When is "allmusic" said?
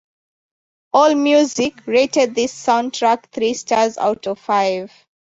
0.95-1.85